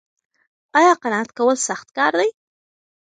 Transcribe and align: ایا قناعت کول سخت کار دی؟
ایا 0.77 0.93
قناعت 1.03 1.29
کول 1.37 1.55
سخت 1.67 1.87
کار 1.97 2.11
دی؟ 2.19 2.29